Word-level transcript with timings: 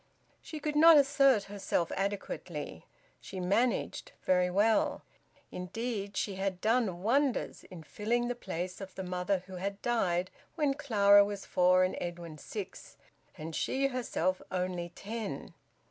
She 0.41 0.59
could 0.59 0.75
not 0.75 0.97
assert 0.97 1.43
herself 1.43 1.91
adequately. 1.91 2.87
She 3.19 3.39
`managed' 3.39 4.09
very 4.23 4.49
well; 4.49 5.03
indeed 5.51 6.17
she 6.17 6.37
had 6.37 6.59
`done 6.59 6.95
wonders' 6.95 7.65
in 7.65 7.83
filling 7.83 8.27
the 8.27 8.33
place 8.33 8.81
of 8.81 8.95
the 8.95 9.03
mother 9.03 9.43
who 9.45 9.57
had 9.57 9.79
died 9.83 10.31
when 10.55 10.73
Clara 10.73 11.23
was 11.23 11.45
four 11.45 11.83
and 11.83 11.95
Edwin 12.01 12.39
six, 12.39 12.97
and 13.37 13.55
she 13.55 13.89
herself 13.89 14.41
only 14.49 14.89
ten. 14.89 15.53